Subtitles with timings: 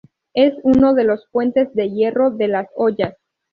[0.33, 3.15] Es uno de los puentes de hierro de Las Hoyas.